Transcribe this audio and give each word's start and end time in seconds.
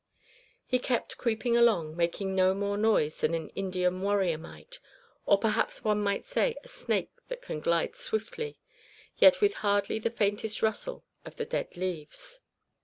He 0.65 0.79
kept 0.79 1.19
creeping 1.19 1.55
along, 1.55 1.95
making 1.95 2.33
no 2.33 2.55
more 2.55 2.75
noise 2.75 3.17
than 3.21 3.35
an 3.35 3.49
Indian 3.49 4.01
warrior 4.01 4.39
might; 4.39 4.79
or 5.27 5.37
perhaps 5.37 5.83
one 5.83 6.01
might 6.01 6.23
say, 6.23 6.55
a 6.63 6.67
snake 6.67 7.11
that 7.27 7.43
can 7.43 7.59
glide 7.59 7.95
swiftly, 7.95 8.57
yet 9.19 9.41
with 9.41 9.53
hardly 9.61 9.99
the 9.99 10.09
faintest 10.09 10.63
rustle 10.63 11.05
of 11.23 11.35
the 11.35 11.45
dead 11.45 11.77
leaves. 11.77 12.39